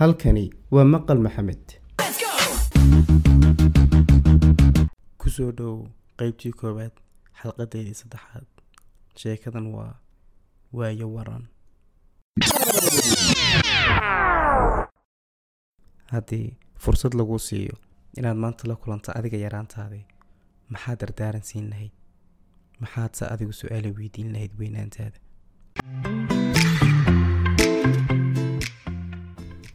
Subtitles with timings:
[0.00, 0.44] halkani
[0.74, 1.66] waa maqal maxamed.
[5.20, 5.74] Kusoo dhow
[6.18, 6.94] qeybtii koowaad
[7.40, 8.46] xalqadeedii saddexaad.
[9.20, 9.92] Sheekadan waa
[10.78, 11.44] waayo waran.
[16.12, 16.46] Haddii
[16.84, 17.76] fursad lagu siiyo
[18.18, 20.04] inaad maanta la kulanto adiga yaraantaadii
[20.72, 21.94] maxaad dardaaran siin lahayd.
[22.82, 25.18] Maxaadse adigu su'aala weydiin lahayd weynaantaada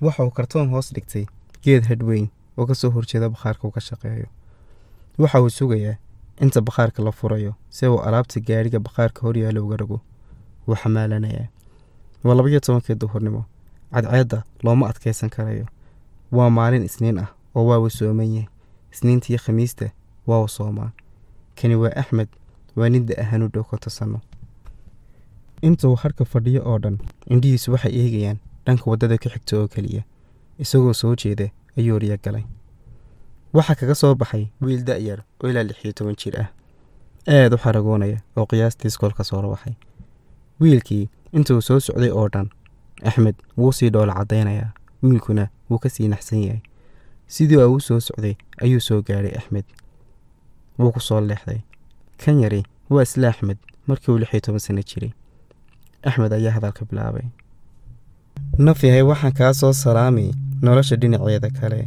[0.05, 1.25] waxa uu kartoon hoos dhigtay
[1.63, 4.27] geed hadhweyn oo ka soo horjeeda bakhaarka uu ka shaqeeyo.
[5.17, 5.95] Waxa uu sugayaa
[6.41, 9.99] inta bakhaarka la furayo si uu alaabta gaadhiga bakhaarka horyaala uga rago
[10.67, 11.47] wuu xamaalanayaa.
[12.23, 13.45] Waa labaiyo tobankii duhurnimo
[13.93, 15.65] cadceedda looma adkaysan karayo.
[16.31, 18.47] Waa maalin isniin ah oo waa uu sooman yahay.
[18.93, 19.89] Isniintiiyo khamiista
[20.27, 20.91] waa uu soomaa
[21.55, 22.27] kani waa axmed
[22.75, 24.19] waa nin da ahaan u dhow konto sanno
[25.61, 26.97] intuu harka fadhiyo oo dhan
[27.33, 30.03] indhihiisu waxay eegayaan dhanka waddada ka xigta oo keliya
[30.59, 32.43] isagoo soo jeeda ayuu riya galay.
[33.53, 36.47] Waxaa kaga soo baxay wiil da'yar oo ilaa lix iyo toban jir ah.
[37.27, 39.73] Aad u xaragoonaya oo qiyaastii iskoolka soo rawaxay
[40.61, 42.49] wiilkii intuu soo socday oo dhan
[43.03, 44.71] axmed wuu sii dhoola caddaynayaa
[45.03, 46.61] wiilkuna wuu ka sii naxsan yahay.
[47.27, 49.65] Sidii uu soo socday ayuu soo gaadhay axmed.
[50.79, 51.61] Wuu ku soo leexday.
[52.17, 55.11] Kan yari waa isla axmed markii uu lix iyo toban sanno jiray.
[56.03, 57.25] Axmed ayaa hadalka bilaabay
[58.65, 60.25] naf yahay waxaan kaa soo salaami
[60.61, 61.81] nolosha dhinaceeda kale.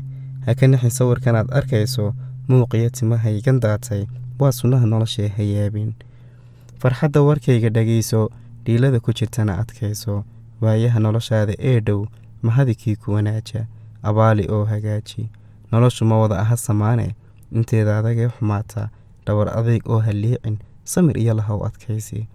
[0.46, 2.14] Ha ka naxin sawirkan aad arkayso
[2.48, 4.02] muuqiyo timahaygan daatay
[4.40, 5.90] waa sunnaha noloshee hayaabin.
[6.80, 8.30] Farxadda warkayga dhagayso
[8.64, 10.24] dhiilada ku jirtana adkayso.
[10.60, 12.06] Waayaha noloshaada ee dhow
[12.42, 13.66] mahadikii ku wanaaja
[14.02, 15.28] abaali oo hagaaji.
[15.72, 17.14] Noloshu ma wada aha samaane
[17.52, 18.88] inteeda adagee xumaata
[19.26, 22.26] dhawar adayg oo ha liicin samir iyo lahow adkaysi.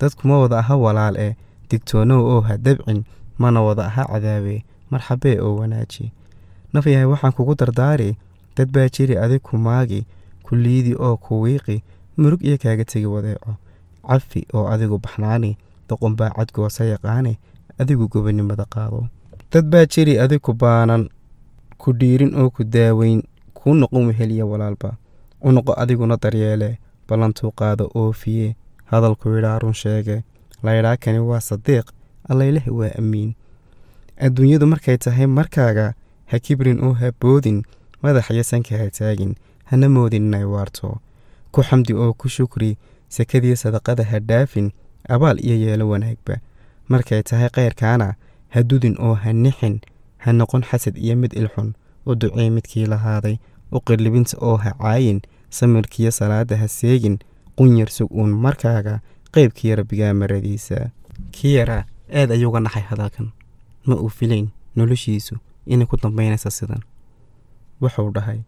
[0.00, 1.34] Dadku ma wada aha walaal eh
[1.70, 3.04] digtoonow oo ha dabcin
[3.38, 6.12] mana wada aha cadaabe marxabee oo wanaaji.
[6.72, 8.16] Naf yahay waxaan kugu dardaari
[8.56, 10.06] dad baa jiri adig ku maagi
[10.42, 11.82] ku liidi oo ku wiiqi
[12.16, 13.54] murug iyo kaaga tegi wadeeco.
[14.06, 15.56] Cafi oo adigu baxnaani
[15.88, 17.38] doqon baa cadgoosa yaqaane
[17.78, 19.06] adigu gobonimada qaado.
[19.52, 21.08] Dad baa jiri adig ku baanan
[21.78, 23.22] ku dhiirin oo ku daaweyn
[23.54, 24.96] kuu noqon weheliya walaalba.
[25.42, 28.56] U noqo adiguna daryeele ballantuu qaado oofiye
[28.90, 30.22] hadalku yidhaa run sheege
[30.62, 31.86] laydhaa kani waa sadiiq
[32.28, 33.34] allayleh waa amiin
[34.16, 35.94] adduunyadu markay tahay markaaga
[36.30, 37.62] ha kibrin oo ha boodin
[38.02, 40.98] madax iyo sanka ha taagin hana moodin inay waarto.
[41.52, 42.76] Ku xamdi oo ku shukri
[43.08, 44.70] sakadiyo sadaqada ha dhaafin
[45.08, 46.36] abaal iyo yeelo wanaagba.
[46.88, 48.14] Markay tahay kayrkaana
[48.48, 49.80] ha dudin oo ha nixin
[50.18, 51.74] ha noqon xasad iyo mid ilxun
[52.06, 53.36] u ducee midkii lahaaday
[53.72, 55.20] u qirlibinta oo ha caayin
[55.50, 57.18] samirkiyo salaada ha seegin
[57.58, 59.00] qunyar sug uun markaaga
[59.34, 60.90] qaybkii rabbigaa maradiisa
[62.08, 63.32] kii yaraa aad ayuuga naxay hadalkan.
[63.86, 65.36] Ma uu filayn noloshiisu
[65.66, 66.82] inay ku dambaynaysa sidan.
[67.82, 68.40] Wuxuu dhahay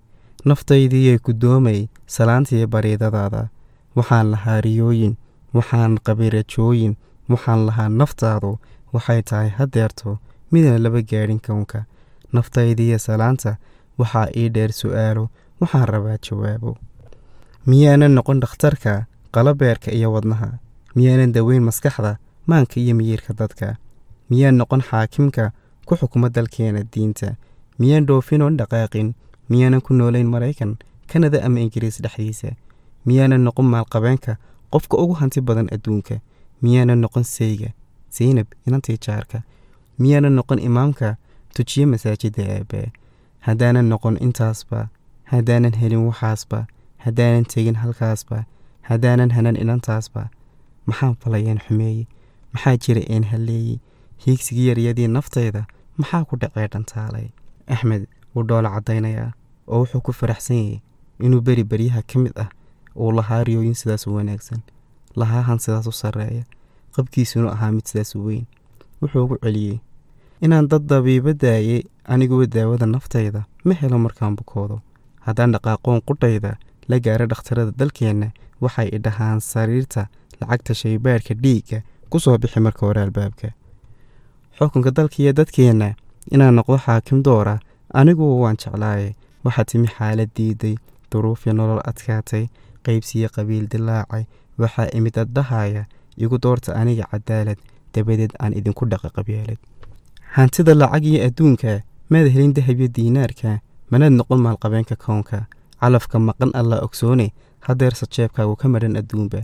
[0.45, 3.49] naftaydiiyay ku doomay salaantiiyo bariidadaada
[3.97, 5.17] waxaan lahaa riyooyin
[5.55, 6.97] waxaan qabay rajooyin
[7.29, 8.59] waxaan lahaa naftaadu.
[8.93, 10.19] Waxay tahay haddeerto
[10.51, 11.85] midna laba gaadhin kownka
[12.33, 13.57] naftaydiiyo salaanta
[13.99, 15.29] waxaa ii dheer su'aalo
[15.61, 16.77] waxaan rabaa jawaabo.
[17.67, 19.05] Miyaanan noqon dhakhtarka
[19.35, 20.49] qalabeerka iyo wadnaha.
[20.97, 22.17] Miyaanan daweyn maskaxda
[22.49, 23.77] maanka iyo miyiirka dadka.
[24.31, 25.45] Miyaan noqon xaakimka
[25.87, 27.37] ku xukuma dalkeena diinta.
[27.79, 29.09] Miyaan dhoofinon dhaqaaqin.
[29.51, 30.77] Miyaanan ku noolayn maraykan
[31.11, 32.51] kanada ama ingiriis dhexdiisa.
[33.07, 34.37] Miyaanan noqon maalqabeenka
[34.73, 36.21] qofka ugu hanti badan adduunka.
[36.63, 37.71] Miyaanan noqon sayga
[38.11, 39.43] saynab inantii jaarka.
[39.99, 41.17] Miyaanan noqon imaamka
[41.55, 42.87] tujiye masaajidda aabee
[43.47, 44.89] haddaanan noqon intaasba
[45.33, 46.67] haddaanan helin waxaasba
[47.05, 48.45] haddaanan tegin halkaasba
[48.89, 50.29] haddaanan hanan inantaasba.
[50.87, 52.07] Maxaan falayeen xumeeye
[52.53, 53.79] maxaa jira een halleeyey
[54.27, 55.63] hiigsigii yaryadii naftayda
[56.01, 57.27] maxaa ku dhacee dhantaalay
[57.75, 59.33] axmed wuu dhoola caddaynayaa
[59.67, 60.81] oo wuxuu ku faraxsan yahay
[61.27, 62.49] inuu beri beryaha ka mid ah
[63.01, 64.61] uu lahaa riyooyin sidaas u wanaagsan
[65.21, 66.45] lahaahan sidaas u sarreeya
[66.97, 68.45] qabkiisunu ahaa mid sidaas u weyn.
[69.03, 69.79] Wuxuu ugu celiyey
[70.41, 74.81] inaan dad dabiiba daayey aniguba daawada naftayda ma helo markaan bukoodo.
[75.27, 76.57] Haddaan dhaqaaqoon qudhayda
[76.89, 78.29] la gaaro dhakhtarada dalkeenna
[78.61, 80.07] waxay i dhahaan sariirta
[80.41, 83.49] lacagta shaybaadhka dhiigga ku soo bixi marka hore albaabka.
[84.59, 85.89] Xukunka dalkiiyo dadkeenna
[86.35, 87.55] inaan noqdo xaakim doora
[87.95, 89.15] aniguba waan jeclaaye
[89.45, 90.75] waxaa timi xaalad diiday
[91.13, 92.45] duruufya nolol adkaatay
[92.85, 94.25] qaybsiyo qabiil dilaacay.
[94.59, 95.85] Waxaa imid addahaya
[96.17, 97.59] igu doorta aniga cadaalad
[97.95, 99.59] dabadeed aan idinku dhaqa qabyaalad.
[100.37, 105.47] Hantida lacag iyo adduunka maad helin dahab iyo diinaarka manaad noqon maalqabeenka kownka
[105.81, 107.27] calafka maqan allaa ogsoone
[107.67, 109.41] haddeerse jeebkaagu ka madhan adduunba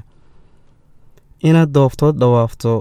[1.49, 2.73] inaad dooftood dhawaafto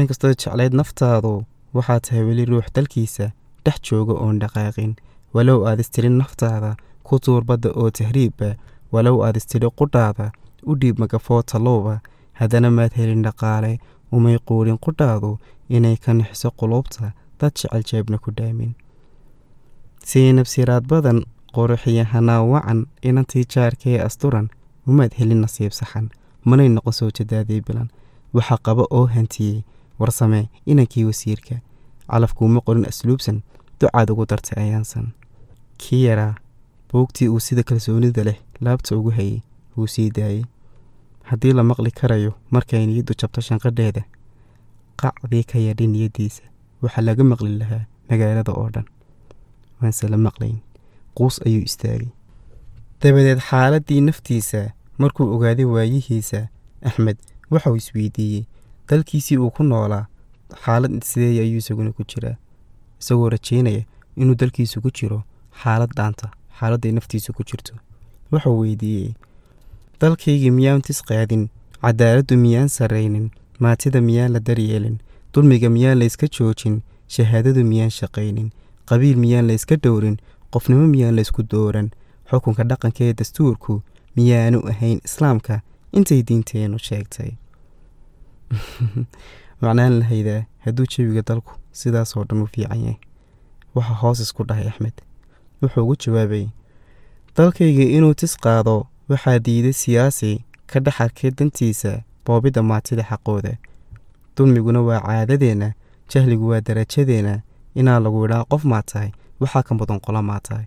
[0.00, 1.32] inkastoo jeclayd naftaadu
[1.76, 3.26] waxaa tahay weli ruux dalkiisa
[3.64, 4.92] dhex jooga oon dhaqaaqin.
[5.34, 6.70] Walow aad istiri naftaada
[7.06, 8.48] ku tuur badda oo tahriibba
[8.92, 10.26] walow aad istiri qudhaada
[10.70, 11.94] u dhiib magafoo tallowba
[12.40, 13.72] haddana maad helin dhaqaale
[14.16, 15.30] umay quudhin qudhaadu
[15.76, 18.72] inay ka nixiso qulubta dad jecel jeebna ku dhaamin
[20.08, 21.18] siinab siraad badan
[21.54, 24.46] quruxiya hanaa wacan inantii jaarkee asturan
[24.90, 26.06] umaad helin nasiib saxan.
[26.44, 27.88] Manay noqon soo jadaadii bilan
[28.36, 29.62] waxa qaba oo hantiyey
[30.00, 31.56] warsamee inankii wasiirka
[32.10, 33.38] calafkuuma qorin asluubsan
[33.80, 35.06] ducaad ugu dartay ayaansan.
[35.80, 36.34] Kii yaraa
[36.92, 39.40] buugtii uu sida kalsoonida leh laabta ugu hayay
[39.76, 40.44] wuu sii daayey
[41.30, 44.02] haddii la maqli karayo markay niyaddu jabto shanqadheeda
[45.00, 46.42] qacdii ka yadhi niyaddiisa
[46.82, 48.84] waxaa laga maqli lahaa magaalada oo dhan.
[49.80, 50.58] Waanse la maqlayn
[51.16, 52.08] quus ayuu istaagay.
[53.02, 54.60] Dabadeed xaaladdii naftiisa
[54.98, 56.40] markuu ogaaday waayihiisa
[56.88, 57.18] axmed
[57.52, 58.44] waxauu isweydiiyey
[58.90, 60.04] dalkiisii uu ku noolaa
[60.64, 62.36] xaalad sideey ayuu isaguna ku jiraa?
[63.00, 63.82] Isagoo rajaynaya
[64.16, 65.18] inuu dalkiisu ku jiro
[65.62, 67.74] xaalad dhaanta xaaladday naftiisu ku jirto.
[68.32, 69.12] Wuxuu weydiiyey
[70.00, 71.48] dalkayga miyaan tis qaadin
[71.84, 73.26] cadaaladdu miyaan sarraynin
[73.64, 74.96] maatida miyaan la daryeelin
[75.34, 76.76] dulmiga miyaan layska joojin
[77.16, 78.48] shahaadadu miyaan shaqaynin
[78.90, 80.16] qabiil miyaan layska dhowrin
[80.54, 81.90] qofnimo miyaan laysku dooran
[82.30, 83.74] xukunka dhaqanka ee dastuurku
[84.16, 85.60] miyaanu ahayn islaamka
[85.92, 87.30] intay diinteennu sheegtay.
[89.62, 92.98] Macnaan lahaydaa hadduu jawiga dalku sidaasoo dhan u fiican yahay.
[93.74, 94.96] Waxa hoos isku dhahay axmed.
[95.62, 96.46] Wuxuu ugu jawaabay
[97.36, 98.76] dalkayga inuu tis qaado
[99.08, 100.30] waxaa diiday siyaasi
[100.66, 101.92] ka dhex arkay dantiisa
[102.26, 103.52] boobidda maatida xaqooda.
[104.36, 105.72] Dulmiguna waa caadadeenna
[106.10, 107.34] jahligu waa darajadeenna
[107.74, 109.10] inaa lagu idhaa qof maa tahay
[109.40, 110.66] waxaa ka mudan qola maa tahay.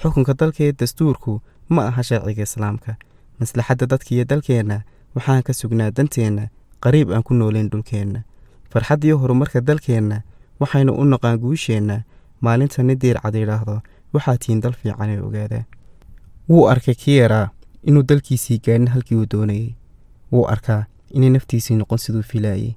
[0.00, 2.96] Xukunka dalka ee dastuurku ma aha sharciga islaamka
[3.42, 4.76] maslaxadda dadkiiyo dalkeenna
[5.16, 6.44] waxaan ka sugnaa danteenna
[6.84, 8.20] qariib aan ku noolayn dhulkeenna
[8.72, 10.16] farxaddiyo horumarka dalkeenna
[10.60, 11.96] waxaynu u naqaan guusheenna
[12.44, 13.76] maalinta nin diircad yidhaahdo
[14.14, 15.60] waxaa tihiin dal fiican ee ogaada.
[16.50, 17.46] Wuu arkay kii yaraa
[17.88, 19.68] inuu dalkiisii gaadhin halkii uu doonayey
[20.32, 20.82] wuu arkaa
[21.16, 22.72] inay naftiisii noqon siduu filaayey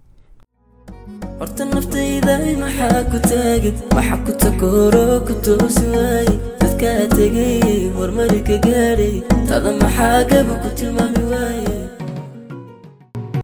[1.39, 3.75] horta naftayda maxaa ku taagid?
[3.95, 6.35] Waxa ku takooro ku toosi waaye
[6.75, 11.75] dadkaa tegay hormari ka gaadhay tada maxaa gaba ku tilmaami waaye?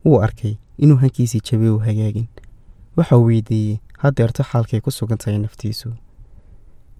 [0.05, 2.27] Wuu arkay inuu hankiisii jabay uu hagaagin.
[2.97, 5.93] Waxau weydiiyey haddeerto xaalkay ku sugan tahay naftiisu.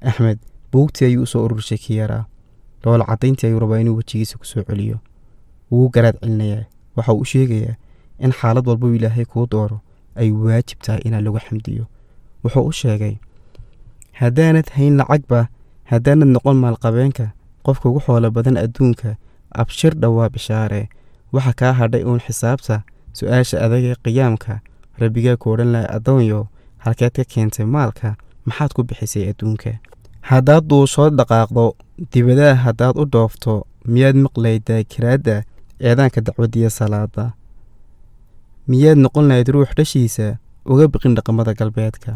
[0.01, 0.39] Axmed
[0.71, 2.25] buugtii ayuu u soo ururshay kii yaraa
[2.83, 4.99] dhoola caddayntii ayuu rabaa inuu wejigiisa ku soo celiyo.
[5.71, 6.65] Wuu garaad celinayaa.
[6.95, 7.75] Waxa uu u sheegayaa
[8.19, 9.81] in xaalad walbau ilaahay kuu dooro
[10.15, 11.85] ay waajib tahay inaa lagu xamdiyo.
[12.43, 13.15] Wuxuu u sheegay
[14.11, 15.47] haddaanad hayn lacagba
[15.91, 17.25] haddaanad noqon maalqabeenka
[17.65, 19.09] qofka ugu xoolo badan adduunka
[19.61, 20.81] abshir dhowaa bishaare
[21.33, 22.75] waxa kaa hadhay uun xisaabta
[23.17, 24.53] su'aasha adag ee qiyaamka
[25.01, 26.39] rabbigaa ku odhan laha addoonyo
[26.83, 28.15] halkeed ka keentay maalka
[28.47, 29.71] maxaad ku bixisay adduunka.
[30.29, 31.65] Haddaad duusoo dhaqaaqdo
[32.11, 33.53] dibadaha haddaad u dhoofto
[33.93, 35.35] miyaad maqlaydaa kiraadda
[35.87, 37.25] eedaanka dacwaddiya salaada
[38.69, 40.27] miyaad noqon lahayd ruux dhashiisa
[40.71, 42.11] uga biqin dhaqamada galbeedka.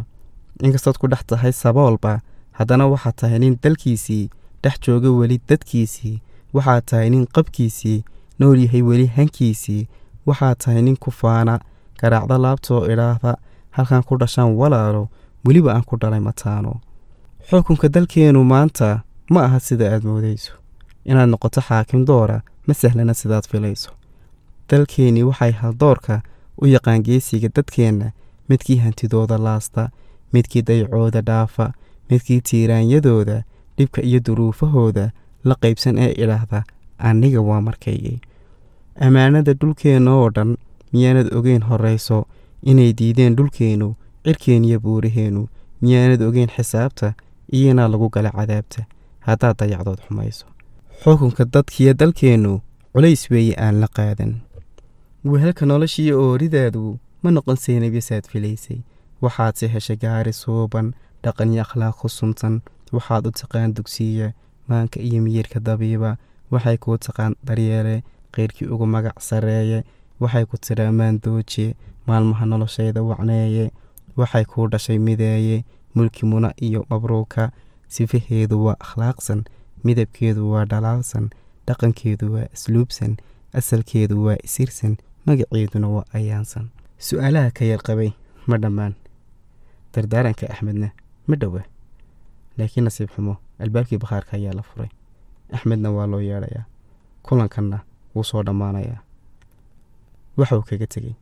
[0.66, 2.22] Inkastood ku dhex tahay saboolba
[2.58, 4.30] haddana waxaad tahay nin dalkiisii
[4.64, 6.18] dhex jooga weli dadkiisii
[6.56, 8.04] waxaad tahay nin qabkiisii
[8.40, 9.88] nool yahay weli hankiisii
[10.28, 11.56] waxaad tahay nin ku faana
[12.02, 13.32] garaacda laabtoo idhaahda
[13.76, 15.04] halkan ku dhashaan walaalo
[15.46, 16.72] weliba aan ku dhalay mataano
[17.50, 18.88] xukunka dalkeennu maanta
[19.34, 20.54] ma aha sida aad moodayso.
[21.10, 22.38] Inaad noqoto xaakim doora
[22.68, 23.92] ma sahlana sidaad filayso.
[24.70, 26.22] Dalkeennii waxay haldoorka
[26.62, 28.08] u yaqaan geesiga dadkeenna
[28.50, 29.90] midkii hantidooda laasta
[30.34, 31.66] midkii dayacooda dhaafa
[32.10, 33.44] midkii tiiraanyadooda
[33.78, 35.12] dhibka iyo duruufahooda
[35.44, 36.64] la qaybsan ee idhaahda
[36.98, 38.18] aniga waa markaygay.
[39.06, 40.58] Ammaanada dhulkeenna oo dhan
[40.94, 42.26] miyaanad ogeyn horrayso
[42.72, 43.96] inay diideen dhulkeennu
[44.26, 45.48] cirkeenniyo buuraheennu
[45.82, 47.14] miyaanad ogeyn xisaabta
[47.52, 48.86] iyo inaa lagu gala cadaabta.
[49.28, 50.46] Haddaad dayacdood xumayso.
[51.04, 52.62] Xukunka dadkiyo dalkeennu
[52.94, 54.34] culays weeye aan la qaadan.
[55.26, 58.78] Wehelka noloshiiyo ooridaadu ma noqon seynabyasaad filaysay.
[59.22, 60.94] Waxaadse heshay gaari suuban
[61.26, 62.62] dhaqan iyo akhlaaq suntan
[62.96, 64.28] waxaad u taqaan dugsiya
[64.70, 66.18] maanka iyo miyirka dabiiba.
[66.52, 68.04] Waxay kuu taqaan daryeele
[68.34, 69.84] qeyrkii ugu magac sarreeye
[70.22, 71.76] waxay ku tidhaa maandooje
[72.08, 73.72] maalmaha noloshayda wacneeye.
[74.20, 75.66] Waxay kuu dhashay mideeye
[75.96, 77.52] mulki muna iyo mabruuka.
[77.88, 79.44] Sifaheedu waa akhlaaqsan
[79.86, 81.30] midabkeedu waa dhalaalsan
[81.68, 83.18] dhaqankeedu waa asluubsan
[83.54, 86.70] asalkeedu waa isirsan magaceeduna waa ayaansan.
[87.08, 88.12] Su'aalaha ka yarqabay
[88.48, 88.94] ma dhammaan.
[89.94, 90.90] Dardaaranka axmedna
[91.28, 91.62] ma dhowa
[92.58, 94.90] laakiin nasiib xumo albaabkii bakhaarka ayaa la furay.
[95.54, 96.66] Axmedna waa loo yeedhayaa.
[97.24, 97.80] Kulankanna
[98.16, 99.00] wuu soo dhammaanayaa.
[100.38, 101.14] Waxauu kaga tegey.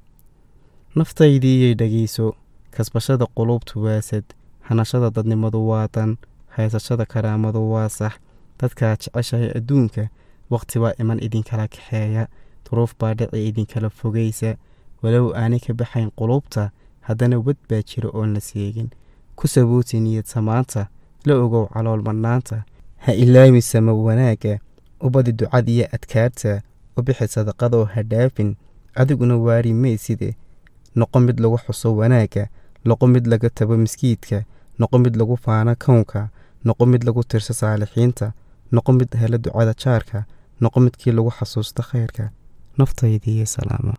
[0.95, 2.35] Naftaydii iyay dhegayso
[2.71, 4.23] kasbashada quluubtu waasad
[4.61, 6.17] hanashada dadnimadu waa dan
[6.49, 8.13] haysashada karaamadu waa sax.
[8.59, 10.09] Dadkaad jeceshahay adduunka
[10.49, 12.27] wakhti baa iman idinkala kaxeeya.
[12.65, 14.55] Duruuf baa dhici idinkala fogaysa.
[15.01, 18.89] Walow aanay ka baxayn qulubta haddana wad baa jira oon la seegin
[19.35, 20.87] ku sabooti niyad samaanta
[21.25, 22.63] la ogow calool madhnaanta
[23.03, 24.59] ha ilaawi sama wanaagga
[25.05, 26.61] u badi ducad iyo adkaarta
[26.97, 28.55] u bixi sadaqadoo ha dhaafin
[28.95, 30.35] adiguna waari mayside
[30.95, 32.47] noqo mid lagu xuso wanaagga
[32.85, 34.43] noqo mid laga tabo miskiidka
[34.79, 36.29] noqo mid lagu faano kownka
[36.65, 38.31] noqo mid lagu tirso saalixiinta
[38.71, 40.25] noqo mid hela ducada jaarka
[40.61, 42.29] noqo midkii lagu xasuusto khayrka.
[42.77, 43.93] Naftaydiiyo salaamo